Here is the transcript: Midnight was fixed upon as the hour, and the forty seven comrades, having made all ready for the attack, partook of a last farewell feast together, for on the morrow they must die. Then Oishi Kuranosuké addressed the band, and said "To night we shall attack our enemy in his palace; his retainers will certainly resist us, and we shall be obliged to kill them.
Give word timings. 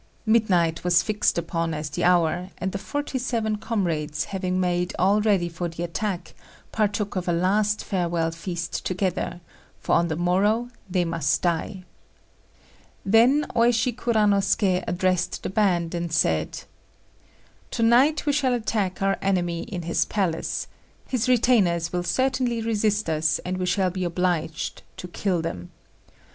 Midnight 0.25 0.83
was 0.83 1.03
fixed 1.03 1.37
upon 1.37 1.75
as 1.75 1.91
the 1.91 2.03
hour, 2.03 2.49
and 2.57 2.71
the 2.71 2.79
forty 2.79 3.19
seven 3.19 3.57
comrades, 3.57 4.23
having 4.23 4.59
made 4.59 4.95
all 4.97 5.21
ready 5.21 5.47
for 5.47 5.69
the 5.69 5.83
attack, 5.83 6.33
partook 6.71 7.15
of 7.15 7.27
a 7.27 7.31
last 7.31 7.83
farewell 7.85 8.31
feast 8.31 8.83
together, 8.83 9.41
for 9.79 9.93
on 9.93 10.07
the 10.07 10.15
morrow 10.15 10.69
they 10.89 11.05
must 11.05 11.43
die. 11.43 11.83
Then 13.05 13.45
Oishi 13.55 13.95
Kuranosuké 13.95 14.83
addressed 14.87 15.43
the 15.43 15.51
band, 15.51 15.93
and 15.93 16.11
said 16.11 16.63
"To 17.69 17.83
night 17.83 18.25
we 18.25 18.33
shall 18.33 18.55
attack 18.55 19.03
our 19.03 19.19
enemy 19.21 19.61
in 19.65 19.83
his 19.83 20.05
palace; 20.05 20.65
his 21.07 21.29
retainers 21.29 21.93
will 21.93 22.01
certainly 22.03 22.59
resist 22.63 23.07
us, 23.07 23.37
and 23.45 23.57
we 23.59 23.67
shall 23.67 23.91
be 23.91 24.03
obliged 24.03 24.81
to 24.97 25.07
kill 25.07 25.43
them. 25.43 25.69